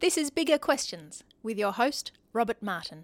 [0.00, 3.02] This is Bigger Questions with your host, Robert Martin.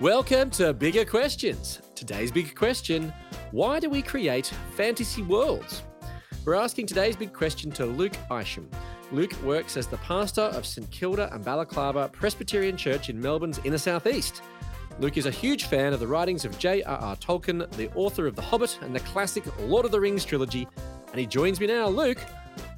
[0.00, 1.80] Welcome to Bigger Questions.
[1.94, 3.10] Today's big question
[3.52, 5.82] why do we create fantasy worlds?
[6.44, 8.68] We're asking today's big question to Luke Isham.
[9.12, 13.78] Luke works as the pastor of St Kilda and Balaclava Presbyterian Church in Melbourne's inner
[13.78, 14.42] southeast.
[14.98, 17.16] Luke is a huge fan of the writings of J.R.R.
[17.16, 20.68] Tolkien, the author of The Hobbit and the classic Lord of the Rings trilogy,
[21.16, 21.88] and he joins me now.
[21.88, 22.18] Luke,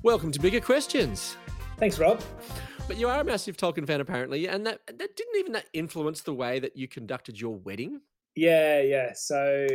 [0.04, 1.36] welcome to Bigger Questions.
[1.76, 2.22] Thanks, Rob.
[2.86, 6.20] But you are a massive Tolkien fan, apparently, and that, that didn't even that influence
[6.20, 8.00] the way that you conducted your wedding.
[8.36, 9.10] Yeah, yeah.
[9.12, 9.66] So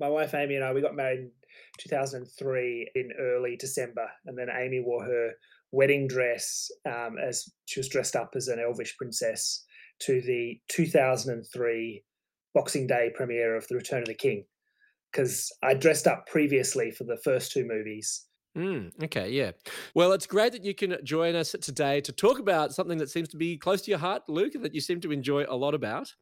[0.00, 1.30] my wife Amy and I we got married in
[1.78, 5.30] 2003 in early December, and then Amy wore her
[5.70, 9.64] wedding dress um, as she was dressed up as an elvish princess
[10.00, 12.02] to the 2003
[12.52, 14.44] Boxing Day premiere of The Return of the King
[15.12, 18.26] because I dressed up previously for the first two movies.
[18.56, 19.52] Mm, okay, yeah.
[19.94, 23.28] Well, it's great that you can join us today to talk about something that seems
[23.30, 26.12] to be close to your heart, Luke, that you seem to enjoy a lot about.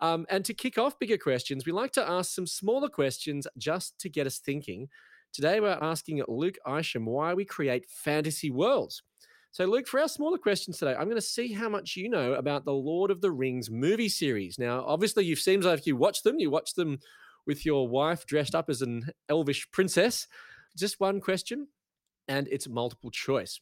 [0.00, 3.98] Um, and to kick off bigger questions, we like to ask some smaller questions just
[4.00, 4.88] to get us thinking.
[5.32, 9.02] Today, we're asking Luke Isham why we create fantasy worlds.
[9.50, 12.34] So, Luke, for our smaller questions today, I'm going to see how much you know
[12.34, 14.58] about the Lord of the Rings movie series.
[14.58, 16.38] Now, obviously, you've seems like you watched them.
[16.38, 16.98] You watched them
[17.46, 20.26] with your wife dressed up as an elvish princess.
[20.76, 21.68] Just one question,
[22.28, 23.60] and it's multiple choice.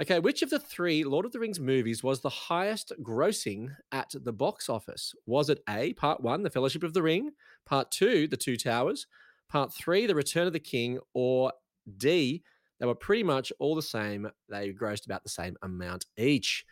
[0.00, 4.12] Okay, which of the three Lord of the Rings movies was the highest grossing at
[4.12, 5.14] the box office?
[5.24, 7.30] Was it A, Part One, The Fellowship of the Ring,
[7.64, 9.06] Part Two, The Two Towers,
[9.48, 11.52] Part Three, The Return of the King, or
[11.96, 12.42] D,
[12.78, 14.28] they were pretty much all the same.
[14.48, 16.64] They grossed about the same amount each.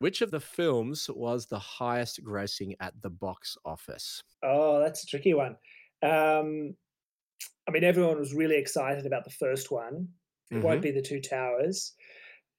[0.00, 4.22] Which of the films was the highest grossing at the box office?
[4.42, 5.56] Oh, that's a tricky one.
[6.04, 6.74] Um,
[7.66, 10.08] I mean, everyone was really excited about the first one.
[10.50, 10.62] It Mm-hmm.
[10.62, 11.94] won't be the Two Towers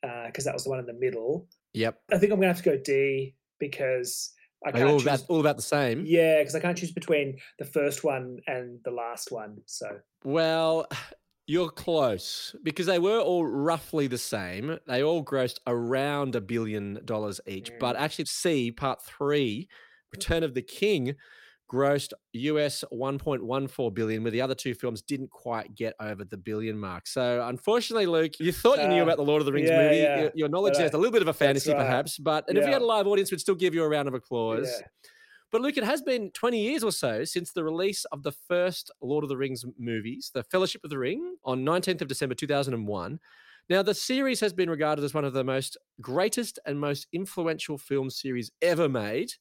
[0.02, 1.48] because that was the one in the middle.
[1.74, 2.00] Yep.
[2.12, 4.34] I think I'm going to have to go D because
[4.66, 5.04] I can't all choose.
[5.08, 6.04] about, all about the same.
[6.06, 9.58] Yeah, because I can't choose between the first one and the last one.
[9.66, 10.88] So Well,
[11.48, 14.80] you're close because they were all roughly the same.
[14.88, 17.72] They all grossed around a billion dollars each.
[17.72, 17.80] Mm.
[17.80, 19.70] But actually, C, part three,
[20.12, 21.14] Return of the King,
[21.72, 26.78] grossed US 1.14 billion, where the other two films didn't quite get over the billion
[26.78, 27.08] mark.
[27.08, 29.82] So, unfortunately, Luke, you thought you knew Uh, about the Lord of the Rings yeah,
[29.84, 29.96] movie.
[29.98, 30.22] yeah.
[30.22, 31.80] Your, your knowledge But, there uh, is a little bit of a fantasy, right.
[31.80, 32.18] perhaps.
[32.18, 34.14] But and if we had a live audience, we'd still give you a round of
[34.14, 34.68] applause.
[34.80, 34.86] yeah,
[35.52, 38.92] But Luke, it has been 20 years or so since the release of the first
[39.02, 43.20] Lord of the Rings movies, The Fellowship of the Ring, on 19th of December 2001.
[43.68, 47.80] Now, the series has been regarded as one of the most greatest and most influential
[47.80, 49.32] film series ever made.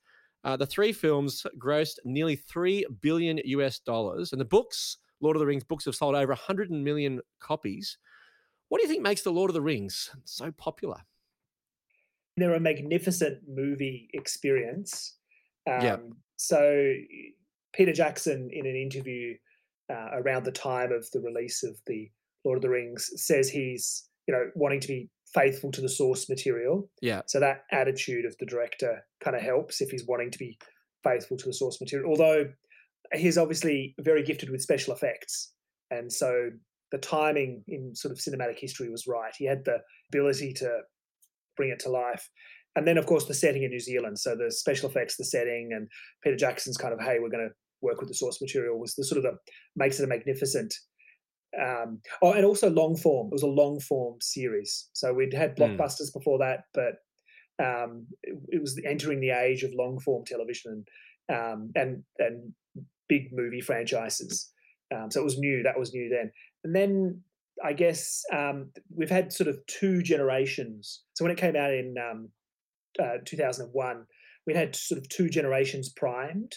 [0.45, 5.41] Uh, the three films grossed nearly 3 billion US dollars, and the books, Lord of
[5.41, 7.99] the Rings books, have sold over 100 million copies.
[8.69, 11.01] What do you think makes The Lord of the Rings so popular?
[12.37, 15.17] they're a magnificent movie experience.
[15.71, 15.97] Um, Yeah.
[16.37, 16.95] So
[17.73, 19.37] Peter Jackson, in an interview
[19.91, 22.11] uh, around the time of the release of the
[22.45, 26.29] Lord of the Rings, says he's you know wanting to be faithful to the source
[26.29, 26.89] material.
[27.03, 27.23] Yeah.
[27.27, 30.57] So that attitude of the director kind of helps if he's wanting to be
[31.03, 32.11] faithful to the source material.
[32.11, 32.47] Although
[33.13, 35.53] he's obviously very gifted with special effects,
[35.91, 36.51] and so
[36.93, 39.33] the timing in sort of cinematic history was right.
[39.37, 39.79] He had the
[40.13, 40.79] ability to
[41.57, 42.31] bring it to life.
[42.77, 44.19] And then, of course, the setting in New Zealand.
[44.19, 45.89] So the special effects, the setting, and
[46.23, 49.05] Peter Jackson's kind of, hey, we're going to work with the source material was the
[49.05, 49.37] sort of the
[49.77, 50.75] makes it a magnificent.
[51.61, 53.29] Um, oh, and also long form.
[53.29, 54.89] It was a long form series.
[54.93, 55.77] So we'd had Mm.
[55.77, 56.95] blockbusters before that, but
[57.65, 60.85] um, it, it was entering the age of long form television
[61.29, 62.53] and um, and and
[63.09, 64.51] big movie franchises.
[64.95, 65.63] Um, so it was new.
[65.63, 66.33] That was new then.
[66.65, 67.23] And then
[67.65, 71.03] I guess um, we've had sort of two generations.
[71.15, 72.29] So when it came out in um,
[73.01, 74.07] uh, 2001,
[74.47, 76.53] we had sort of two generations primed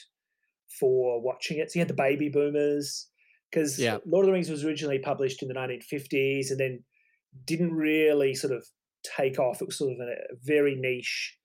[0.79, 1.71] for watching it.
[1.71, 3.07] So you had the baby boomers,
[3.51, 3.99] because Yeah.
[4.05, 6.83] Lord of the Rings was originally published in the 1950s and then
[7.45, 8.65] didn't really sort of
[9.03, 9.61] take off.
[9.61, 11.37] It was sort of a, a very niche,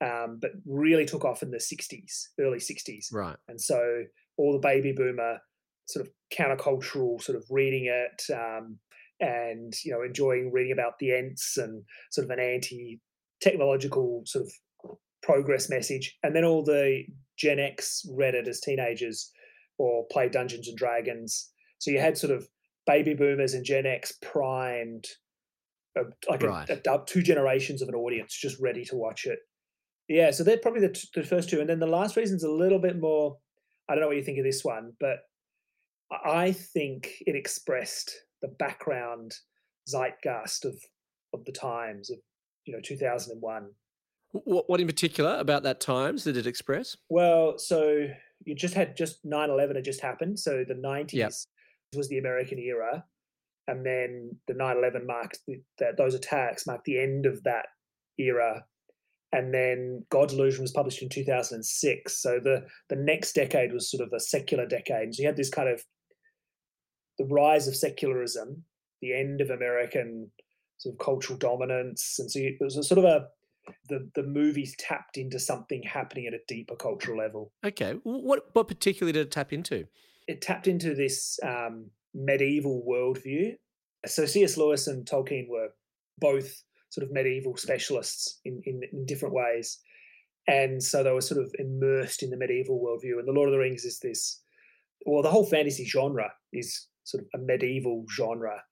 [0.00, 3.12] um, but really took off in the 60s, early 60s.
[3.12, 3.36] Right.
[3.48, 4.04] And so
[4.36, 5.38] all the baby boomer
[5.86, 8.78] sort of countercultural sort of reading it um,
[9.20, 13.00] and, you know, enjoying reading about the Ents and sort of an anti
[13.40, 16.16] technological sort of progress message.
[16.22, 17.04] And then all the
[17.38, 19.30] Gen X read it as teenagers
[19.78, 21.50] or play Dungeons and Dragons.
[21.78, 22.48] So you had sort of
[22.86, 25.06] baby boomers and Gen X primed,
[25.98, 26.68] uh, like Right.
[26.68, 29.38] a, a two generations of an audience just ready to watch it.
[30.08, 32.50] Yeah, so they're probably the, t- the first two, and then the last reason's a
[32.50, 33.38] little bit more.
[33.88, 35.18] I don't know what you think of this one, but
[36.12, 39.32] I- I think it expressed the background
[39.88, 40.74] zeitgeist of
[41.32, 42.18] of the times of
[42.64, 43.70] you know 2001.
[44.32, 46.96] What, what in particular about that times did it express?
[47.08, 48.06] Well, so
[48.44, 51.32] you just had just 9/11 had just happened, so the 90s Yep.
[51.96, 53.04] was the American era,
[53.66, 57.66] and then the 9/11 marked the, that those attacks marked the end of that
[58.18, 58.64] era.
[59.32, 62.16] And then God Delusion was published in 2006.
[62.22, 65.14] So the the next decade was sort of a secular decade.
[65.14, 65.84] So you had this kind of
[67.18, 68.64] the rise of secularism,
[69.00, 70.30] the end of American
[70.78, 73.28] sort of cultural dominance, and so you, it was a sort of a
[73.88, 77.52] the the movies tapped into something happening at a deeper cultural level.
[77.64, 77.94] Okay.
[78.02, 79.86] What what particularly did it tap into?
[80.26, 83.54] It tapped into this um, medieval worldview.
[84.06, 84.56] So C.S.
[84.56, 85.68] Lewis and Tolkien were
[86.18, 89.78] both sort of medieval specialists in, in, in different ways.
[90.48, 93.18] And so they were sort of immersed in the medieval worldview.
[93.18, 94.40] And The Lord of the Rings is this,
[95.04, 98.62] well, the whole fantasy genre is sort of a medieval genre.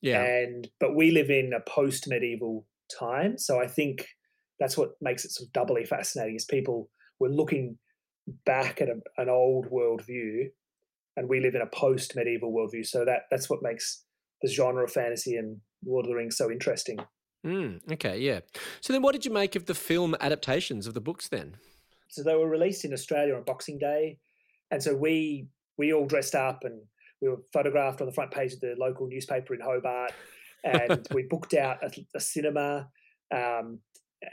[0.00, 0.22] Yeah.
[0.22, 2.66] And but we live in a post-medieval
[2.98, 4.06] time, so I think
[4.58, 6.36] that's what makes it sort of doubly fascinating.
[6.36, 7.78] Is people were looking
[8.46, 10.50] back at a, an old worldview,
[11.16, 12.86] and we live in a post-medieval worldview.
[12.86, 14.04] So that that's what makes
[14.42, 16.98] the genre of fantasy and Lord of the Rings so interesting.
[17.44, 18.18] Mm, okay.
[18.18, 18.40] Yeah.
[18.80, 21.56] So then, what did you make of the film adaptations of the books then?
[22.08, 24.18] So they were released in Australia on Boxing Day,
[24.70, 25.46] and so we
[25.76, 26.80] we all dressed up and
[27.20, 30.12] we were photographed on the front page of the local newspaper in Hobart,
[30.62, 32.88] and we booked out a, a cinema.
[33.34, 33.80] Um,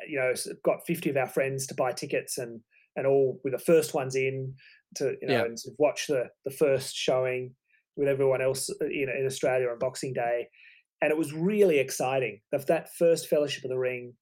[0.08, 0.34] you know,
[0.64, 2.62] got fifty of our friends to buy tickets, and
[2.96, 4.54] and all with the first ones in
[4.96, 5.46] to you know Yeah.
[5.46, 7.56] and sort of watch the the first showing
[7.96, 10.48] with everyone else uh, in in Australia on Boxing Day,
[11.02, 12.42] and it was really exciting.
[12.52, 14.14] That that first Fellowship of the Ring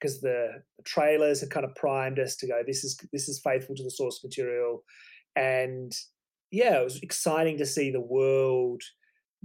[0.00, 3.40] because the, the trailers had kind of primed us to go this is this is
[3.42, 4.82] faithful to the source material
[5.36, 5.92] and
[6.50, 8.82] yeah it was exciting to see the world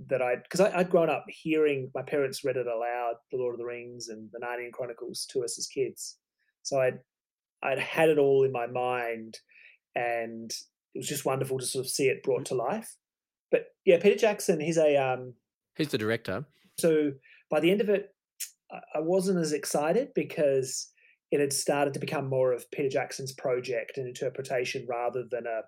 [0.08, 3.60] that i because i'd grown up hearing my parents read it aloud the lord of
[3.60, 6.18] the rings and the narnian chronicles to us as kids.
[6.64, 7.00] So i'd
[7.64, 9.38] i'd had it all in my mind
[9.96, 10.52] and
[10.96, 12.96] it was just wonderful to sort of see it brought to life.
[13.52, 15.34] But yeah peter jackson he's a um
[15.78, 16.46] Who's the director?
[16.80, 17.12] so
[17.50, 18.14] by the end of it,
[18.72, 20.92] I wasn't as excited because
[21.32, 25.62] it had started to become more of Peter Jackson's project and interpretation rather than a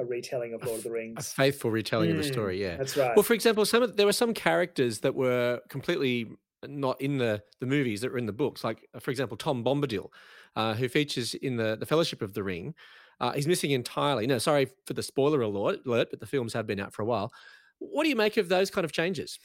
[0.00, 1.18] a retelling of Lord of the Rings.
[1.18, 2.60] A faithful retelling of the Mm, story.
[2.60, 2.76] Yeah.
[2.76, 3.14] That's right.
[3.14, 6.30] Well, for example, some of there were some characters that were completely
[6.66, 8.64] not in the the movies that were in the books.
[8.64, 10.08] Like, uh, for example, Tom Bombadil,
[10.56, 12.74] uh, who features in the the Fellowship of the Ring.
[13.20, 14.26] Uh, he's missing entirely.
[14.26, 17.04] No, sorry for the spoiler alert, alert, but the films have been out for a
[17.06, 17.30] while.
[17.78, 19.38] What do you make of those kind of changes?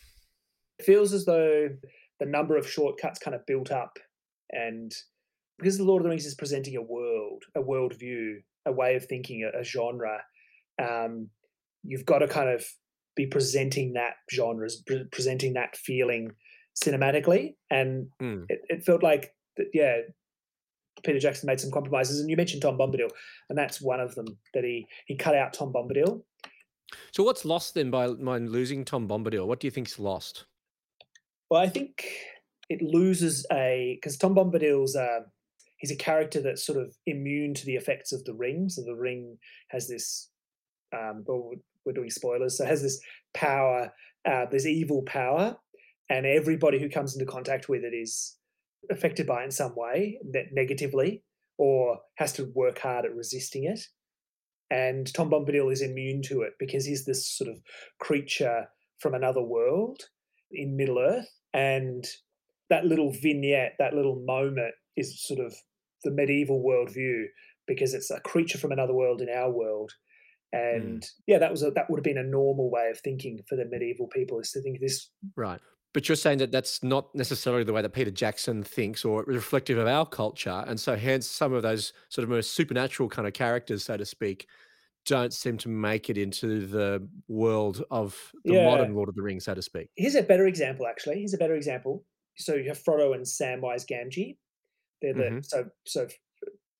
[0.77, 1.69] it feels as though
[2.19, 3.97] the number of shortcuts kind of built up
[4.51, 4.93] and
[5.57, 8.95] because the lord of the rings is presenting a world a world view a way
[8.95, 10.21] of thinking a, a genre
[10.81, 11.29] um,
[11.83, 12.65] you've got to kind of
[13.15, 16.31] be presenting that genres pre- presenting that feeling
[16.83, 18.45] cinematically and Mm.
[18.49, 19.99] it, it felt like that yeah
[21.03, 23.09] peter jackson made some compromises and you mentioned tom bombadil
[23.49, 26.21] and that's one of them that he he cut out tom bombadil
[27.11, 29.47] So, what's lost then by by losing Tom Bombadil?
[29.47, 30.45] What do you think's lost?
[31.49, 32.05] Well, I think
[32.69, 35.21] it loses a because Tom Bombadil's uh,
[35.77, 38.69] he's a character that's sort of immune to the effects of the ring.
[38.69, 39.37] So the ring
[39.69, 40.29] has this.
[40.95, 41.51] Um, well,
[41.85, 42.57] we're doing spoilers.
[42.57, 42.99] So has this
[43.33, 43.91] power,
[44.29, 45.57] uh, this evil power,
[46.09, 48.37] and everybody who comes into contact with it is
[48.89, 51.23] affected by it in some way, ne- negatively,
[51.57, 53.79] or has to work hard at resisting it.
[54.69, 57.59] And Tom Bombadil is immune to it because he's this sort of
[57.99, 58.67] creature
[58.99, 60.01] from another world
[60.51, 61.29] in Middle Earth.
[61.53, 62.03] And
[62.69, 65.53] that little vignette, that little moment is sort of
[66.03, 67.25] the medieval worldview
[67.67, 69.91] because it's a creature from another world in our world.
[70.55, 73.55] And yeah, that was a, that would have been a normal way of thinking for
[73.55, 75.09] the medieval people is to think this.
[75.35, 75.59] Right.
[75.93, 79.77] But you're saying that that's not necessarily the way that Peter Jackson thinks or reflective
[79.77, 80.63] of our culture.
[80.67, 84.05] And so, hence, some of those sort of more supernatural kind of characters, so to
[84.05, 84.47] speak,
[85.05, 88.65] don't seem to make it into the world of the Yeah.
[88.65, 89.89] modern Lord of the Rings, so to speak.
[89.95, 91.19] Here's a better example, actually.
[91.19, 92.03] Here's a better example.
[92.37, 94.37] So you have Frodo and Samwise Gamgee.
[95.01, 95.45] They're the Mhm.
[95.45, 96.07] so so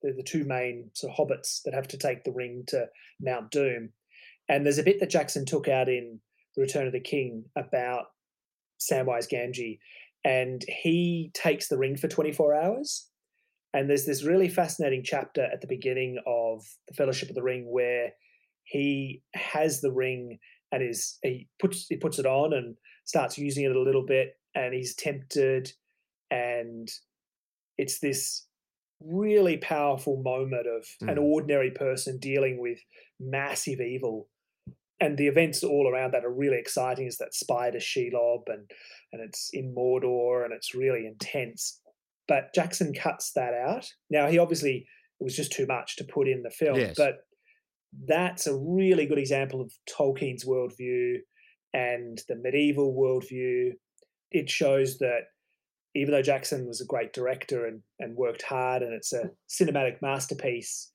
[0.05, 2.85] they're the two main sort of hobbits that have to take the ring to
[3.19, 3.89] Mount Doom.
[4.47, 6.19] And there's a bit that Jackson took out in
[6.55, 8.05] The Return of the King about
[8.79, 9.79] Samwise Gamgee,
[10.23, 13.07] and he takes the ring for 24 hours.
[13.73, 17.65] And there's this really fascinating chapter at the beginning of the Fellowship of the Ring
[17.69, 18.11] where
[18.63, 20.39] he has the ring
[20.71, 24.37] and is he puts he puts it on and starts using it a little bit,
[24.55, 25.71] and he's tempted,
[26.31, 26.89] and
[27.77, 28.45] it's this
[29.01, 31.21] really powerful moment of an Mm.
[31.21, 32.79] ordinary person dealing with
[33.19, 34.29] massive evil
[35.01, 37.05] and the events all around that are really exciting.
[37.05, 38.69] Is that spider Shelob and
[39.11, 41.81] and it's in Mordor and it's really intense.
[42.27, 43.87] But Jackson cuts that out.
[44.09, 44.87] Now he obviously
[45.19, 46.95] it was just too much to put in the film, Yes.
[46.97, 47.19] but
[48.07, 51.19] that's a really good example of Tolkien's worldview
[51.73, 53.71] and the medieval worldview.
[54.31, 55.27] It shows that
[55.95, 60.01] even though Jackson was a great director and, and worked hard and it's a cinematic
[60.01, 60.91] masterpiece,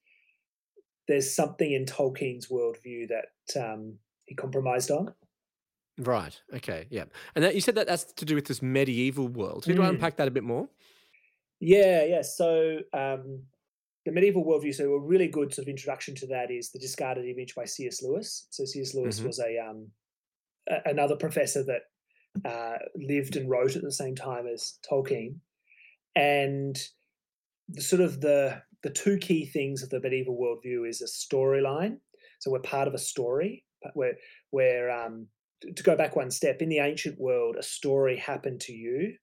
[1.08, 5.12] there's something in Tolkien's worldview that um, he compromised on.
[5.98, 6.38] Right.
[6.54, 6.86] Okay.
[6.90, 7.04] Yeah.
[7.34, 9.64] And that, you said that that's to do with this medieval world.
[9.64, 9.88] Can you Mm.
[9.90, 10.68] unpack that a bit more?
[11.60, 12.22] Yeah, yeah.
[12.22, 13.42] So um,
[14.06, 14.74] the medieval worldview.
[14.74, 18.02] So a really good sort of introduction to that is the discarded image by C.S.
[18.02, 18.46] Lewis.
[18.50, 18.94] So C.S.
[18.94, 19.26] Lewis Mhm.
[19.26, 19.88] was a, um,
[20.68, 21.82] a another professor that
[22.44, 25.36] uh, lived and wrote at the same time as Tolkien,
[26.14, 26.76] and
[27.68, 31.98] the sort of the the two key things of the medieval worldview is a storyline.
[32.40, 33.64] So we're part of a story.
[33.94, 34.14] Where
[34.50, 35.26] where um,
[35.62, 39.14] to go back one step in the ancient world, a story happened to you.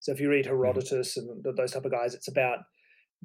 [0.00, 2.58] So if you read Herodotus and those type of guys, it's about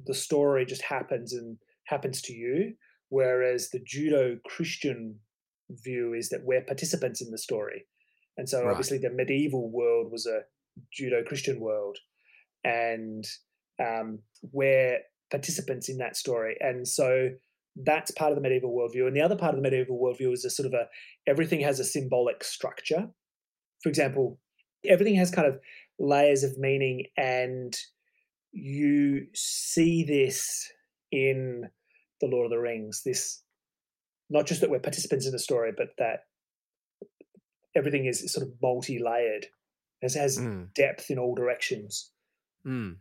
[0.06, 2.74] the story just happens and happens to you.
[3.10, 5.20] Whereas the Judeo-Christian
[5.70, 7.86] view is that we're participants in the story,
[8.38, 8.72] and so Right.
[8.72, 10.42] obviously the medieval world was a
[10.98, 11.98] Judeo-Christian world,
[12.64, 13.26] and
[13.80, 14.20] um,
[14.52, 16.58] we're participants in that story.
[16.60, 17.30] And so
[17.76, 19.08] that's part of the medieval worldview.
[19.08, 20.88] And the other part of the medieval worldview is a sort of a
[21.26, 23.10] everything has a symbolic structure.
[23.82, 24.40] For example,
[24.86, 25.60] everything has kind of
[26.00, 27.76] layers of meaning, and
[28.52, 30.70] you see this
[31.12, 31.70] in
[32.20, 33.04] the Lord of the Rings.
[33.06, 33.42] This
[34.30, 36.26] not just that we're participants in the story, but that
[37.76, 39.48] everything is sort of multi-layered.
[40.02, 40.74] It has Mm.
[40.74, 42.12] depth in all directions.
[42.66, 42.98] Mm.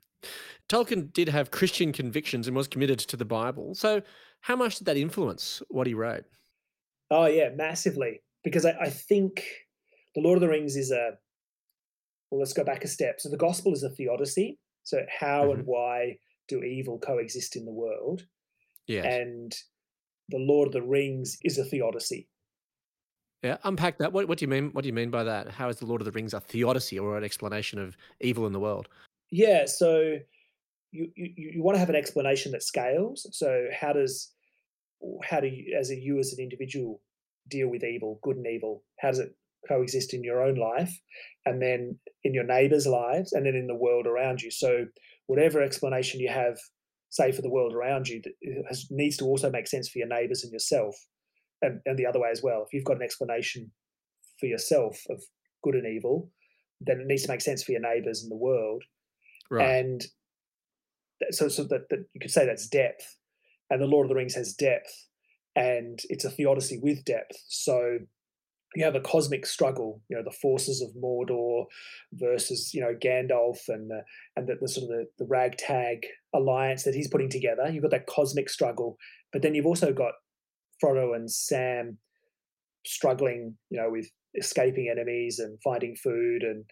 [0.69, 3.75] Tolkien did have Christian convictions and was committed to the Bible.
[3.75, 4.03] So,
[4.43, 6.25] how much did that influence what he wrote?
[7.11, 8.23] Oh yeah, massively.
[8.45, 9.45] Because I, I think
[10.15, 11.19] the Lord of the Rings is a
[12.31, 13.21] well, let's go back a step.
[13.21, 14.59] So the gospel is a theodicy.
[14.85, 18.27] So how and why do evil coexist in the world?
[18.87, 19.05] Yeah.
[19.05, 19.53] And
[20.29, 22.29] the Lord of the Rings is a theodicy.
[23.43, 23.57] Yeah.
[23.65, 24.13] Unpack that.
[24.13, 24.71] What, what do you mean?
[24.73, 25.49] What do you mean by that?
[25.51, 28.53] How is the Lord of the Rings a theodicy or an explanation of evil in
[28.53, 28.89] the world?
[29.31, 30.19] Yeah, so
[30.93, 33.27] you, you you want to have an explanation that scales.
[33.33, 34.33] So how does
[35.23, 37.01] how do you as a you as an individual
[37.49, 38.83] deal with evil, good and evil?
[38.99, 39.35] How does it
[39.69, 40.93] coexist in your own life
[41.47, 44.51] and then in your neighbors' lives and then in the world around you?
[44.51, 44.87] So
[45.27, 46.59] whatever explanation you have,
[47.09, 48.33] say for the world around you, that
[48.69, 50.97] has, needs to also make sense for your neighbors and yourself,
[51.63, 52.63] and, and the other way as well.
[52.67, 53.71] If you've got an explanation
[54.39, 55.23] for yourself of
[55.63, 56.31] good and evil,
[56.81, 58.83] then it needs to make sense for your neighbors and the world
[59.51, 59.69] Right.
[59.69, 60.05] and
[61.33, 63.17] so so that, that you could say that's depth
[63.69, 65.07] and the lord of the rings has depth
[65.57, 67.99] and it's a theodicy with depth so
[68.77, 71.65] you have a cosmic struggle you know the forces of mordor
[72.13, 74.03] versus you know gandalf and the,
[74.37, 77.91] and the, the sort of the, the ragtag alliance that he's putting together you've got
[77.91, 78.97] that cosmic struggle
[79.33, 80.13] but then you've also got
[80.83, 81.99] frodo and sam
[82.87, 86.65] struggling you know with escaping enemies and finding food and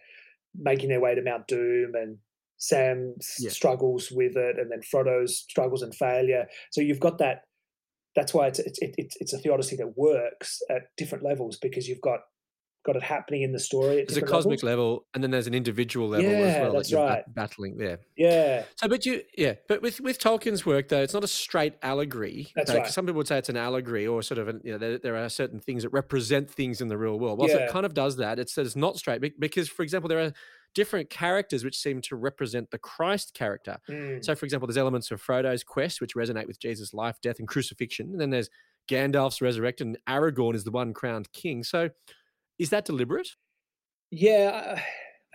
[0.55, 2.17] making their way to Mount Doom and
[2.57, 3.49] Sam Yeah.
[3.49, 6.45] struggles with it and then Frodo's struggles and failure.
[6.71, 7.43] So you've got that
[8.15, 12.01] that's why it's it's it's, it's a theodicy that works at different levels because you've
[12.01, 12.21] got
[12.93, 14.63] got it happening in the story There's a cosmic levels.
[14.63, 17.35] level, and then there's an individual level as well that's that bat- right.
[17.35, 17.99] battling there.
[18.17, 18.63] Yeah.
[18.75, 22.51] So, but you, yeah, but with with Tolkien's work though, it's not a straight allegory.
[22.55, 22.87] That's 'cause right.
[22.87, 25.15] Some people would say it's an allegory, or sort of, an, you know, there, there
[25.15, 27.39] are certain things that represent things in the real world.
[27.39, 27.61] Whilst Yeah.
[27.65, 30.33] it kind of does that, it says not straight because, for example, there are
[30.75, 33.77] different characters which seem to represent the Christ character.
[33.89, 34.23] Mm.
[34.23, 37.47] So, for example, there's elements of Frodo's quest which resonate with Jesus' life, death, and
[37.47, 38.49] crucifixion, and then there's
[38.87, 39.89] Gandalf's resurrection.
[39.89, 41.63] And Aragorn is the one crowned king.
[41.63, 41.89] So,
[42.59, 43.29] is that deliberate?
[44.11, 44.83] Yeah, I,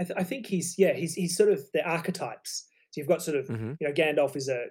[0.01, 2.67] I th- I think he's yeah he's he's sort of the archetypes.
[2.91, 3.77] So you've got sort of Mhm.
[3.81, 4.67] you know Gandalf is a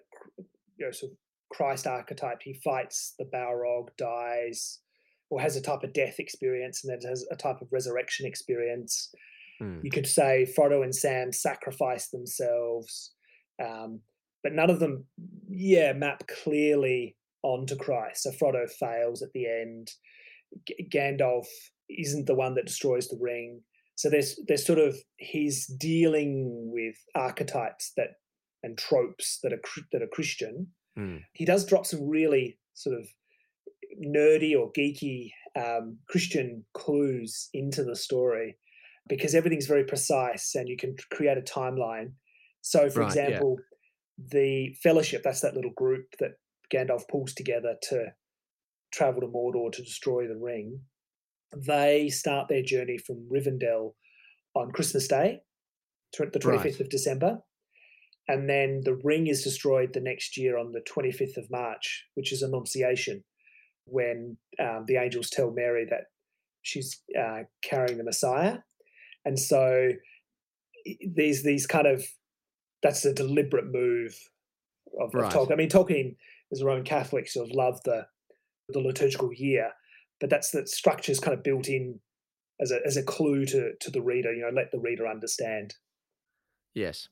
[0.78, 1.18] you know sort of
[1.52, 2.42] Christ archetype.
[2.42, 4.80] He fights the Balrog, dies,
[5.30, 9.12] or has a type of death experience, and then has a type of resurrection experience.
[9.60, 9.80] Hmm.
[9.84, 13.14] You could say Frodo and Sam sacrifice themselves,
[13.64, 14.02] um,
[14.44, 15.06] but none of them,
[15.50, 18.24] yeah, map clearly onto Christ.
[18.24, 19.92] So Frodo fails at the end.
[20.68, 21.46] G- Gandalf
[21.98, 23.62] isn't the one that destroys the ring.
[23.96, 28.16] So there's there's sort of he's dealing with archetypes that
[28.64, 30.68] and tropes that are that are Christian.
[30.96, 31.18] Hmm.
[31.34, 33.08] He does drop some really sort of
[34.04, 38.58] nerdy or geeky um, Christian clues into the story
[39.08, 42.14] because everything's very precise and you can create a timeline.
[42.62, 43.24] So, for Right, yeah.
[43.24, 43.58] example,
[44.18, 46.32] the Fellowship, that's that little group that
[46.74, 48.14] Gandalf pulls together to
[48.92, 50.80] travel to Mordor to destroy the ring.
[51.56, 53.94] They start their journey from Rivendell
[54.56, 55.42] on Christmas Day,
[56.18, 56.80] the 25th right.
[56.80, 57.40] of December.
[58.28, 62.32] And then the ring is destroyed the next year on the 25th of March, which
[62.32, 63.24] is Annunciation,
[63.86, 66.06] when um, the angels tell Mary that
[66.62, 68.60] she's uh, carrying the Messiah.
[69.26, 69.90] And so
[71.16, 72.06] these these kind of
[72.82, 74.16] that's a deliberate move
[75.00, 75.26] of, right.
[75.26, 75.54] of Tolkien.
[75.54, 76.16] I mean, Tolkien
[76.52, 78.06] as a Roman Catholic so sort of loved the
[78.70, 79.72] the liturgical year,
[80.24, 82.00] but that's the structure is kind of built in
[82.62, 84.34] as a as a clue to to the reader.
[84.34, 85.76] You know, let the reader understand.
[86.74, 87.10] Yes.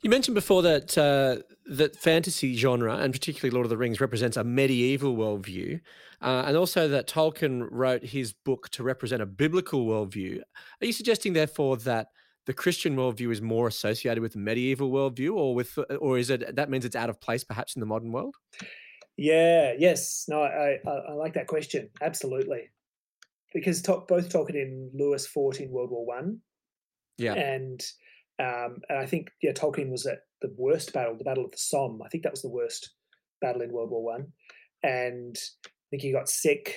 [0.00, 4.38] You mentioned before that uh, that fantasy genre, and particularly Lord of the Rings, represents
[4.38, 5.82] a medieval worldview,
[6.22, 10.40] uh, and also that Tolkien wrote his book to represent a biblical worldview.
[10.80, 12.06] Are you suggesting, therefore, that
[12.46, 16.56] the Christian worldview is more associated with the medieval worldview, or with, or is it
[16.56, 18.34] that means it's out of place, perhaps, in the modern world?
[19.16, 19.74] Yeah.
[19.78, 20.24] Yes.
[20.28, 20.42] No.
[20.42, 21.90] I I, I like that question.
[22.02, 22.70] Absolutely,
[23.52, 26.38] because both Tolkien and Lewis fought in World War One.
[27.18, 27.34] Yeah.
[27.34, 27.80] And
[28.38, 31.58] um, and I think yeah, Tolkien was at the worst battle, the Battle of the
[31.58, 32.00] Somme.
[32.02, 32.90] I think that was the worst
[33.40, 34.28] battle in World War One,
[34.82, 36.76] and I think he got sick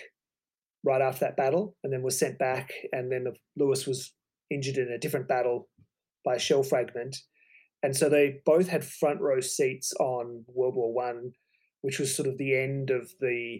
[0.83, 2.73] right after that battle, and then was sent back.
[2.91, 4.13] And then the, Lewis was
[4.49, 5.69] injured in a different battle
[6.25, 7.15] by a shell fragment,
[7.81, 11.31] and so they both had front row seats on World War One,
[11.83, 13.59] which was sort of the end of the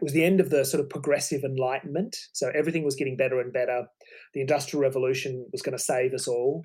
[0.00, 2.16] was the end of the sort of progressive enlightenment.
[2.32, 3.86] So everything was getting better and better.
[4.34, 6.64] The industrial revolution was going to save us all,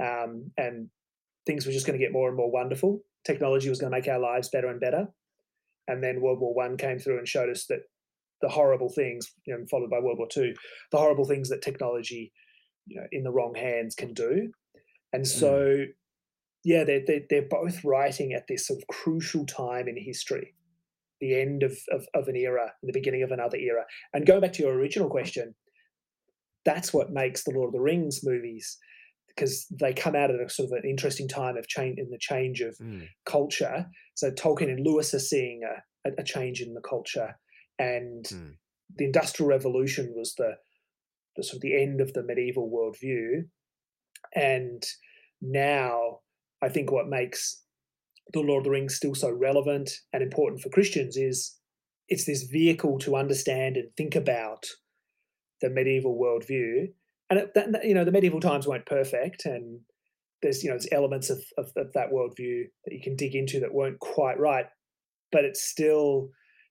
[0.00, 0.88] um, and
[1.46, 3.00] things were just going to get more and more wonderful.
[3.26, 5.08] Technology was going to make our lives better and better.
[5.88, 7.80] And then World War One came through and showed us that
[8.40, 10.54] the horrible things, you know, followed by World War Two,
[10.92, 12.32] the horrible things that technology,
[12.86, 14.50] you know, in the wrong hands can do.
[15.12, 15.86] And so, mm.
[16.64, 20.54] Yeah, they're, they're, they're both writing at this sort of crucial time in history
[21.20, 23.84] the end of, of, of an era the beginning of another era.
[24.12, 25.54] And going back to your original question,
[26.64, 28.78] that's what makes the Lord of the Rings movies
[29.28, 32.18] because they come out at a sort of an interesting time of change in the
[32.18, 33.06] change of mm.
[33.24, 33.86] culture.
[34.14, 37.36] So Tolkien and Lewis are seeing a, a change in the culture,
[37.78, 38.54] and mm.
[38.96, 40.54] the Industrial Revolution was the,
[41.36, 43.44] the sort of the end of the medieval worldview,
[44.34, 44.82] and
[45.40, 46.18] now
[46.62, 47.62] I think what makes
[48.32, 51.56] the Lord of the Rings still so relevant and important for Christians is
[52.08, 54.66] it's this vehicle to understand and think about
[55.60, 56.88] the medieval worldview.
[57.30, 59.80] And it, that, you know, the medieval times weren't perfect, and
[60.40, 63.60] there's you know there's elements of, of, of that worldview that you can dig into
[63.60, 64.66] that weren't quite right,
[65.30, 66.30] but it's still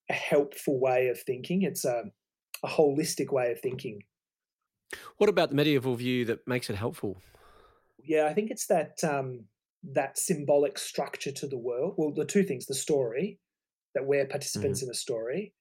[0.10, 1.62] a helpful way of thinking.
[1.62, 2.06] It's a,
[2.64, 4.00] a holistic way of thinking.
[5.18, 7.18] What about the medieval view that makes it helpful?
[8.04, 9.46] Yeah, I think it's that um,
[9.94, 11.96] that symbolic structure to the world.
[11.98, 13.40] Well, the two things the story,
[13.96, 14.90] that we're participants mm-hmm.
[14.90, 15.54] in a story,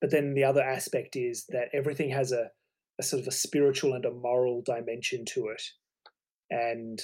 [0.00, 2.50] but then the other aspect is that everything has a,
[2.98, 5.62] a sort of a spiritual and a moral dimension to it.
[6.50, 7.00] And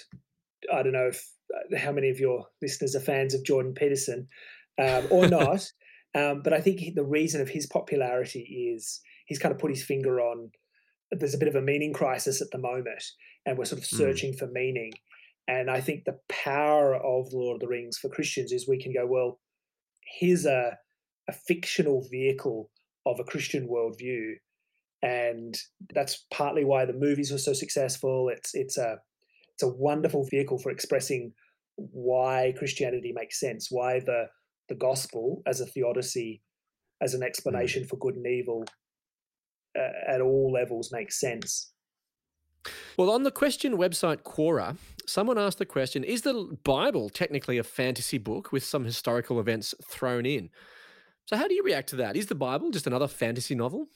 [0.72, 4.28] I don't know if uh, how many of your listeners are fans of Jordan Peterson
[4.80, 5.66] um, or not,
[6.14, 9.82] um, but I think the reason of his popularity is he's kind of put his
[9.82, 10.50] finger on.
[11.10, 13.02] There's a bit of a meaning crisis at the moment,
[13.46, 13.96] and we're sort of mm.
[13.96, 14.38] searching mm.
[14.38, 14.92] for meaning.
[15.52, 18.90] And I think the power of Lord of the Rings for Christians is we can
[18.90, 19.38] go, well,
[20.18, 20.78] here's a,
[21.28, 22.70] a fictional vehicle
[23.04, 24.32] of a Christian worldview.
[25.02, 25.54] And
[25.92, 28.30] that's partly why the movies were so successful.
[28.30, 28.96] It's it's a
[29.52, 31.34] it's a wonderful vehicle for expressing
[31.76, 34.28] why Christianity makes sense, why the
[34.70, 36.40] the gospel as a theodicy,
[37.02, 37.26] as an mm.
[37.26, 38.64] explanation for good and evil
[39.78, 41.72] uh, at all levels makes sense.
[42.96, 47.64] Well, on the question website Quora, someone asked the question Is the Bible technically a
[47.64, 50.50] fantasy book with some historical events thrown in?
[51.26, 52.16] So, how do you react to that?
[52.16, 53.86] Is the Bible just another fantasy novel?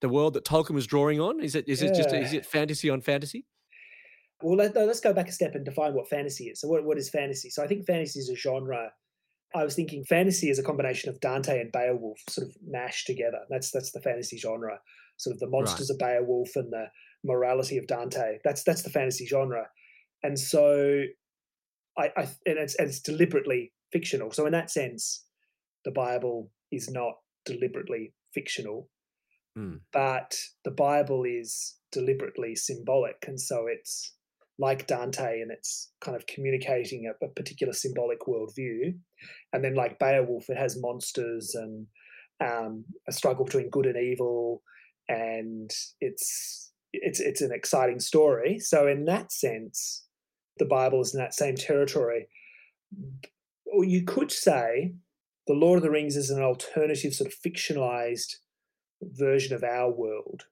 [0.00, 1.40] The world that Tolkien was drawing on?
[1.40, 3.46] Is it, is it just is it fantasy on fantasy?
[4.42, 6.60] Well, let, us go back a step and define what fantasy is.
[6.60, 7.50] So, what, what is fantasy?
[7.50, 8.92] So, I think fantasy is a genre.
[9.54, 13.40] I was thinking fantasy is a combination of Dante and Beowulf sort of mashed together.
[13.50, 14.78] That's that's the fantasy genre.
[15.16, 15.94] Sort of the monsters right.
[15.94, 16.86] of Beowulf and the
[17.24, 18.38] morality of Dante.
[18.44, 19.66] That's that's the fantasy genre,
[20.22, 21.02] and so
[21.98, 24.30] I, I and it's and it's deliberately fictional.
[24.30, 25.24] So in that sense,
[25.84, 28.88] the Bible is not deliberately fictional,
[29.58, 29.80] mm.
[29.92, 34.14] but the Bible is deliberately symbolic, and so it's
[34.58, 38.94] like Dante, and it's kind of communicating a, a particular symbolic worldview.
[39.52, 41.86] And then, like Beowulf, it has monsters and
[42.44, 44.62] um, a struggle between good and evil,
[45.08, 48.58] and it's it's it's an exciting story.
[48.58, 50.04] So in that sense,
[50.58, 52.28] the Bible is in that same territory.
[53.66, 54.94] Or you could say
[55.46, 58.36] the Lord of the Rings is an alternative sort of fictionalized
[59.02, 60.44] version of our world.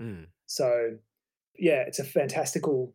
[0.00, 0.26] Mm.
[0.46, 0.98] So,
[1.58, 2.94] yeah, it's a fantastical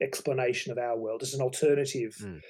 [0.00, 1.22] explanation of our world.
[1.22, 2.40] It's an alternative Mm.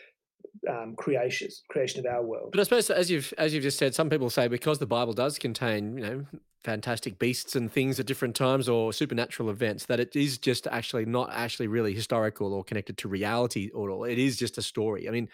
[0.69, 2.51] Um, creation creation of our world.
[2.53, 5.13] But I suppose as you've as you've just said, some people say because the Bible
[5.13, 6.27] does contain, you know,
[6.63, 11.05] fantastic beasts and things at different times or supernatural events, that it is just actually
[11.05, 14.05] not actually really historical or connected to reality or all.
[14.05, 15.09] It is just a story.
[15.09, 15.29] I mean,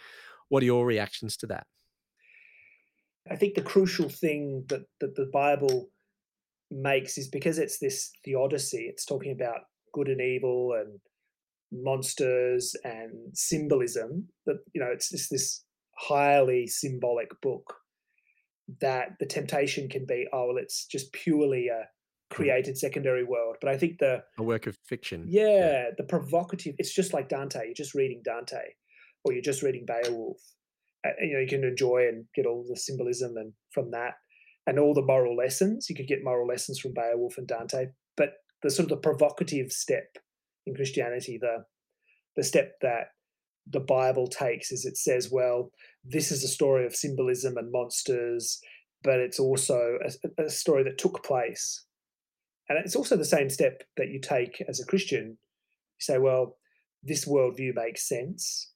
[0.48, 1.66] what are your reactions to that?
[3.30, 5.88] I think the crucial thing that, that the Bible
[6.70, 9.60] makes is because it's this theodicy, it's talking about
[9.92, 11.00] good and evil and
[11.82, 15.64] monsters and symbolism, that you know, it's just this
[15.96, 17.74] highly symbolic book
[18.80, 21.84] that the temptation can be, oh well, it's just purely a
[22.30, 23.56] created secondary world.
[23.60, 25.24] But I think the A work of fiction.
[25.28, 28.62] yeah, the provocative, it's just like Dante, you're just reading Dante,
[29.24, 30.40] or you're just reading Beowulf.
[31.06, 34.14] Uh, you know, you can enjoy and get all the symbolism and from that,
[34.66, 35.88] and all the moral lessons.
[35.90, 39.70] You could get moral lessons from Beowulf and Dante, but the sort of the provocative
[39.70, 40.16] step
[40.66, 41.64] in Christianity, the
[42.36, 43.08] the step that
[43.66, 45.70] the Bible takes is it says, well,
[46.04, 48.60] this is a story of symbolism and monsters,
[49.02, 51.84] but it's also a, a story that took place.
[52.68, 55.26] And it's also the same step that you take as a Christian.
[55.28, 56.56] You say, well,
[57.02, 58.72] this worldview makes sense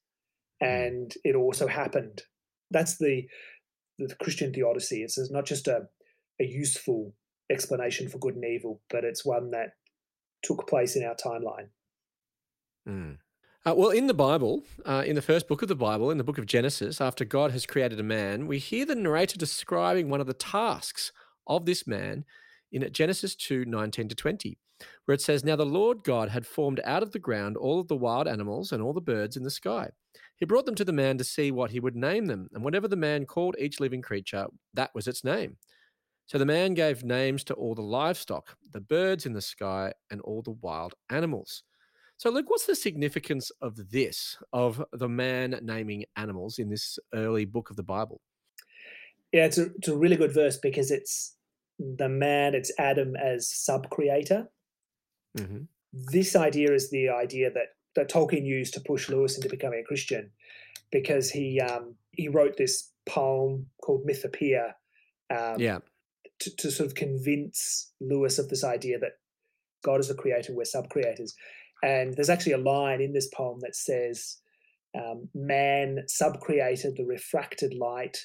[0.60, 0.68] hmm.
[0.68, 2.22] and it also happened.
[2.70, 3.26] That's the
[3.98, 5.02] the Christian theodicy.
[5.02, 5.88] It's not just a,
[6.40, 7.14] a useful
[7.50, 9.70] explanation for good and evil, but it's one that
[10.42, 11.70] took place in our timeline.
[12.88, 13.18] Mm.
[13.66, 16.24] Uh, well, in the Bible, uh, in the first book of the Bible, in the
[16.24, 20.20] book of Genesis, after God has created a man, we hear the narrator describing one
[20.20, 21.12] of the tasks
[21.46, 22.24] of this man
[22.72, 24.58] in Genesis 2 19 to 20,
[25.04, 27.88] where it says, Now the Lord God had formed out of the ground all of
[27.88, 29.90] the wild animals and all the birds in the sky.
[30.36, 32.88] He brought them to the man to see what he would name them, and whatever
[32.88, 35.56] the man called each living creature, that was its name.
[36.26, 40.20] So the man gave names to all the livestock, the birds in the sky, and
[40.20, 41.64] all the wild animals.
[42.18, 47.44] So, Luke, what's the significance of this, of the man naming animals in this early
[47.44, 48.20] book of the Bible?
[49.32, 51.36] Yeah, it's a, it's a really good verse because it's
[51.78, 54.48] the man, it's Adam as sub creator.
[55.36, 59.80] hmm This idea is the idea that, that Tolkien used to push Lewis into becoming
[59.80, 60.32] a Christian
[60.90, 64.72] because he um, he wrote this poem called Mythopoeia
[65.30, 65.78] um, Yeah.
[66.40, 69.12] to, to sort of convince Lewis of this idea that
[69.84, 71.34] God is a creator, we're sub creators.
[71.82, 74.38] And there's actually a line in this poem that says,
[74.96, 78.16] um, Man sub created the refracted light,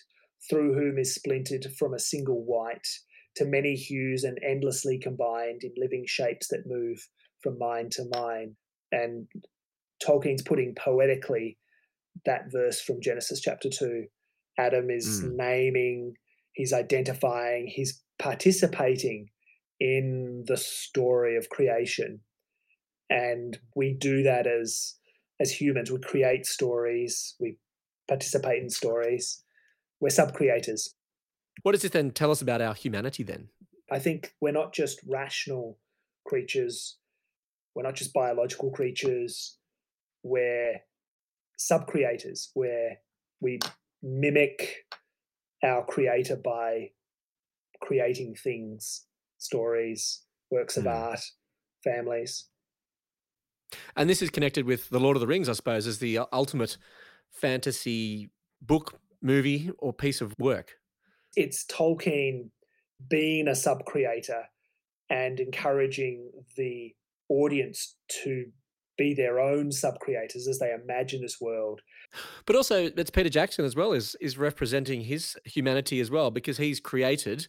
[0.49, 2.87] through whom is splintered from a single white
[3.35, 7.07] to many hues and endlessly combined in living shapes that move
[7.41, 8.55] from mind to mind.
[8.91, 9.27] And
[10.05, 11.57] Tolkien's putting poetically
[12.25, 14.05] that verse from Genesis chapter 2.
[14.57, 15.35] Adam is Mm.
[15.35, 16.17] naming,
[16.53, 19.29] he's identifying, he's participating
[19.79, 22.21] in the story of creation.
[23.13, 24.95] And we do that as
[25.39, 25.91] as humans.
[25.91, 27.58] We create stories, we
[28.08, 29.43] participate in stories.
[29.99, 30.95] We're sub creators.
[31.62, 33.49] What does this then tell us about our humanity then?
[33.91, 35.78] I think we're not just rational
[36.26, 36.97] creatures,
[37.76, 39.58] we're not just biological creatures,
[40.23, 40.82] we're
[41.58, 42.97] sub creators, where
[43.39, 43.60] we
[44.02, 44.86] mimic
[45.63, 46.89] our creator by
[47.82, 49.06] creating things,
[49.38, 50.89] stories, works of Hmm.
[50.89, 51.19] art,
[51.84, 52.49] families.
[53.95, 56.25] And this is connected with The Lord of the Rings, I suppose, as the uh,
[56.31, 56.77] ultimate
[57.31, 58.29] fantasy
[58.62, 60.77] book, movie, or piece of work.
[61.36, 62.49] It's Tolkien
[63.09, 64.43] being a sub creator
[65.09, 66.93] and encouraging the
[67.29, 68.45] audience to
[68.97, 71.81] be their own sub creators as they imagine this world.
[72.45, 76.57] But also, it's Peter Jackson as well is is representing his humanity as well because
[76.57, 77.47] he's created.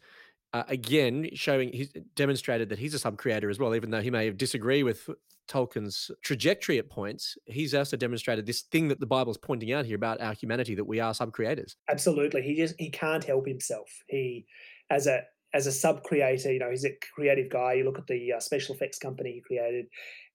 [0.53, 4.11] Uh, again, showing he's demonstrated that he's a sub creator as well, even though he
[4.11, 5.11] may disagree with
[5.49, 7.37] Tolkien's trajectory at points.
[7.47, 10.85] He's also demonstrated this thing that the Bible's pointing out here about our humanity that
[10.85, 11.77] we are sub creators.
[11.89, 12.43] Absolutely.
[12.43, 13.91] He just he can't help himself.
[14.09, 14.47] He
[14.91, 15.23] as a
[15.55, 17.75] as a sub creator, you know, he's a creative guy.
[17.75, 19.87] You look at the uh, special effects company he created,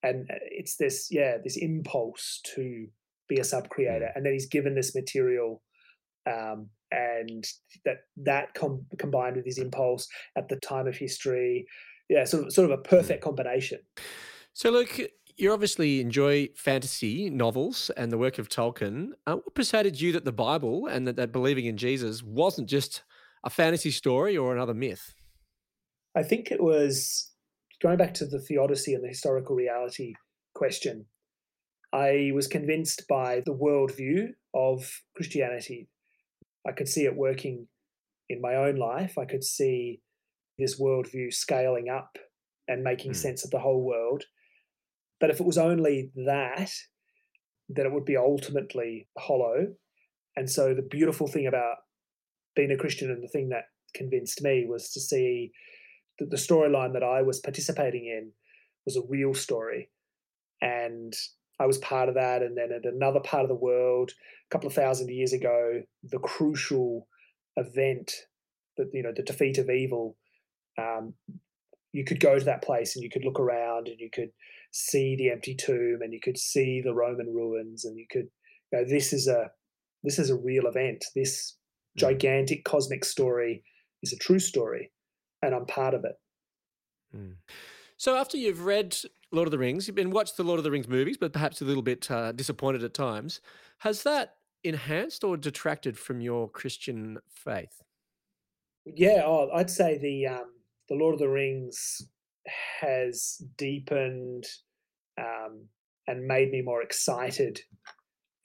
[0.01, 2.87] and uh, it's this yeah this impulse to
[3.27, 5.61] be a sub creator, and then he's given this material,
[6.25, 7.45] um, and
[7.85, 11.67] that that com- combined with his impulse at the time of history,
[12.09, 13.79] yeah, sort of sort of a perfect combination.
[14.53, 14.99] So, look,
[15.37, 19.11] you obviously enjoy fantasy novels and the work of Tolkien.
[19.25, 23.03] Uh, what persuaded you that the Bible and that, that believing in Jesus wasn't just
[23.45, 25.13] a fantasy story or another myth?
[26.15, 27.31] I think it was
[27.81, 30.13] going back to the theodicy and the historical reality
[30.53, 31.05] question.
[31.93, 35.87] I was convinced by the worldview of Christianity.
[36.67, 37.67] I could see it working
[38.27, 39.17] in my own life.
[39.17, 40.01] I could see
[40.57, 42.17] this worldview scaling up
[42.67, 43.15] and making Mm.
[43.15, 44.25] sense of the whole world.
[45.19, 46.71] But if it was only that,
[47.67, 49.67] then it would be ultimately hollow.
[50.35, 51.77] And so the beautiful thing about
[52.55, 55.51] being a Christian and the thing that convinced me was to see
[56.19, 58.31] that the storyline that I was participating in
[58.85, 59.89] was a real story.
[60.61, 61.13] And
[61.59, 62.41] I was part of that.
[62.41, 66.19] And then at another part of the world, a couple of thousand years ago, the
[66.19, 67.07] crucial
[67.55, 68.13] event
[68.77, 70.15] that, you know, the defeat of evil,
[70.77, 71.13] um,
[71.91, 74.31] you could go to that place and you could look around and you could
[74.71, 78.27] see the empty tomb and you could see the Roman ruins and you could,
[78.71, 79.51] you know, this is a
[80.03, 81.03] this is a real event.
[81.15, 81.57] This
[81.97, 82.01] Mm.
[82.01, 83.63] gigantic cosmic story
[84.03, 84.91] is a true story,
[85.41, 86.15] and I'm part of it.
[87.15, 87.35] Mm.
[87.97, 88.95] So after you've read
[89.31, 91.61] Lord of the Rings, you've been watched the Lord of the Rings movies, but perhaps
[91.61, 93.41] a little bit uh, disappointed at times.
[93.79, 97.81] Has that enhanced or detracted from your Christian faith?
[98.85, 100.53] Yeah, oh, I'd say the um,
[100.87, 102.07] the Lord of the Rings
[102.81, 104.45] has deepened
[105.19, 105.65] um,
[106.07, 107.61] and made me more excited.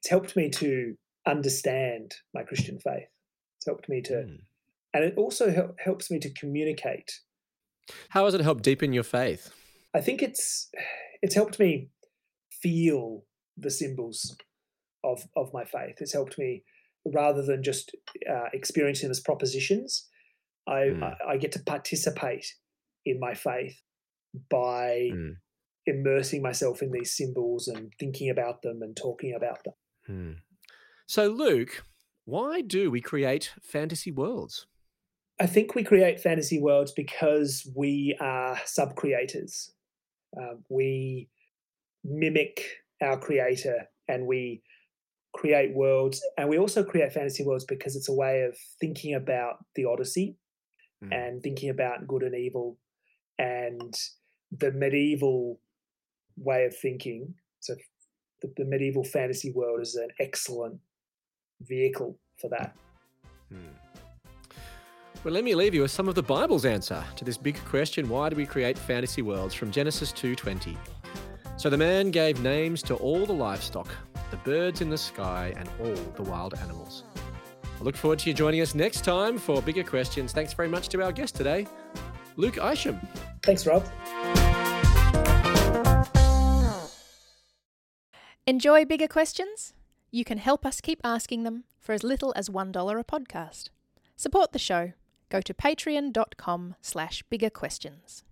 [0.01, 0.95] It's helped me to
[1.27, 3.09] understand my Christian faith.
[3.59, 4.39] It's helped me to, Mm.
[4.93, 7.21] and it also hel- helps me to communicate.
[8.11, 9.53] How has it helped deepen your faith?
[9.95, 10.71] I think it's
[11.23, 11.91] it's helped me
[12.51, 13.25] feel
[13.57, 14.37] the symbols
[15.03, 15.97] of of my faith.
[16.01, 16.65] It's helped me
[17.07, 17.95] rather than just
[18.29, 20.09] uh, experiencing them as propositions.
[20.67, 21.03] I, Mm.
[21.03, 22.55] I I get to participate
[23.05, 23.81] in my faith
[24.51, 25.37] by Mm.
[25.87, 29.75] immersing myself in these symbols and thinking about them and talking about them.
[30.09, 30.37] Mm.
[31.07, 31.85] So, Luke,
[32.25, 34.67] why do we create fantasy worlds?
[35.39, 39.75] I think we create fantasy worlds because we are sub creators.
[40.41, 41.29] Uh, we
[42.03, 42.65] mimic
[43.03, 44.63] our creator and we
[45.35, 46.25] create worlds.
[46.39, 50.37] And we also create fantasy worlds because it's a way of thinking about theodicy
[51.03, 51.13] Mm.
[51.13, 52.79] and thinking about good and evil
[53.39, 53.95] and
[54.57, 55.61] the medieval
[56.37, 57.35] way of thinking.
[57.61, 57.75] So,
[58.43, 60.79] the, the medieval fantasy world is an excellent
[61.63, 62.77] vehicle for that.
[63.51, 63.75] Hmm.
[65.23, 68.09] Well, let me leave you with some of the Bible's answer to this big question:
[68.09, 69.55] Why do we create fantasy worlds?
[69.55, 70.77] From Genesis two twenty.
[71.57, 73.89] So the man gave names to all the livestock,
[74.31, 77.05] the birds in the sky, and all the wild animals.
[77.81, 80.33] I look forward to you joining us next time for bigger questions.
[80.33, 81.67] Thanks very much to our guest today,
[82.37, 83.01] Luke Isham.
[83.43, 83.85] Thanks, Rob.
[88.47, 89.73] Enjoy bigger questions?
[90.11, 93.71] You can help us keep asking them for as little as $1 a podcast.
[94.17, 94.93] Support the show.
[95.31, 98.23] Go to patreon.com slash bigger questions.